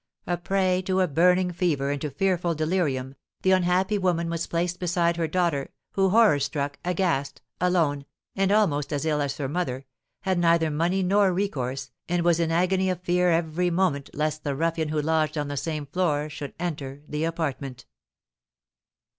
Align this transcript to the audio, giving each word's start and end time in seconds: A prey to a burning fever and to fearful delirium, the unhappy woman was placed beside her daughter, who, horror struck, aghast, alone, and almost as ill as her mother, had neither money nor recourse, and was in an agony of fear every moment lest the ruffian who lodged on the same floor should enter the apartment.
A 0.25 0.35
prey 0.35 0.81
to 0.87 1.01
a 1.01 1.07
burning 1.07 1.51
fever 1.51 1.91
and 1.91 2.01
to 2.01 2.09
fearful 2.09 2.55
delirium, 2.55 3.13
the 3.43 3.51
unhappy 3.51 3.99
woman 3.99 4.31
was 4.31 4.47
placed 4.47 4.79
beside 4.79 5.15
her 5.15 5.27
daughter, 5.27 5.73
who, 5.91 6.09
horror 6.09 6.39
struck, 6.39 6.79
aghast, 6.83 7.43
alone, 7.59 8.05
and 8.35 8.51
almost 8.51 8.91
as 8.91 9.05
ill 9.05 9.21
as 9.21 9.37
her 9.37 9.47
mother, 9.47 9.85
had 10.21 10.39
neither 10.39 10.71
money 10.71 11.03
nor 11.03 11.31
recourse, 11.31 11.91
and 12.09 12.23
was 12.25 12.39
in 12.39 12.45
an 12.45 12.51
agony 12.63 12.89
of 12.89 12.99
fear 13.03 13.29
every 13.29 13.69
moment 13.69 14.09
lest 14.15 14.43
the 14.43 14.55
ruffian 14.55 14.89
who 14.89 14.99
lodged 14.99 15.37
on 15.37 15.49
the 15.49 15.55
same 15.55 15.85
floor 15.85 16.27
should 16.31 16.55
enter 16.59 17.03
the 17.07 17.23
apartment. 17.23 17.85